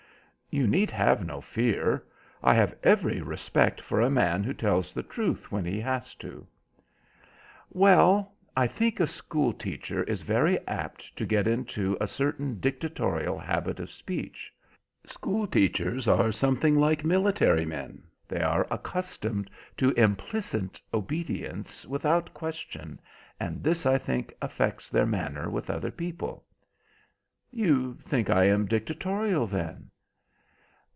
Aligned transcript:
"You 0.53 0.67
need 0.67 0.91
have 0.91 1.25
no 1.25 1.39
fear. 1.39 2.03
I 2.43 2.53
have 2.55 2.75
every 2.83 3.21
respect 3.21 3.79
for 3.79 4.01
a 4.01 4.09
man 4.09 4.43
who 4.43 4.53
tells 4.53 4.91
the 4.91 5.01
truth 5.01 5.49
when 5.49 5.63
he 5.63 5.79
has 5.79 6.13
to." 6.15 6.45
"Well, 7.71 8.33
I 8.53 8.67
think 8.67 8.99
a 8.99 9.07
school 9.07 9.53
teacher 9.53 10.03
is 10.03 10.23
very 10.23 10.59
apt 10.67 11.15
to 11.15 11.25
get 11.25 11.47
into 11.47 11.95
a 12.01 12.05
certain 12.07 12.59
dictatorial 12.59 13.39
habit 13.39 13.79
of 13.79 13.89
speech. 13.89 14.53
School 15.05 15.47
teachers 15.47 16.05
are 16.05 16.33
something 16.33 16.75
like 16.75 17.05
military 17.05 17.63
men. 17.63 18.03
They 18.27 18.41
are 18.41 18.67
accustomed 18.69 19.49
to 19.77 19.91
implicit 19.91 20.81
obedience 20.93 21.85
without 21.85 22.33
question, 22.33 22.99
and 23.39 23.63
this, 23.63 23.85
I 23.85 23.97
think, 23.97 24.33
affects 24.41 24.89
their 24.89 25.05
manner 25.07 25.49
with 25.49 25.69
other 25.69 25.91
people." 25.91 26.43
"You 27.51 27.93
think 28.01 28.29
I 28.29 28.47
am 28.49 28.65
dictatorial, 28.65 29.47
then?" 29.47 29.87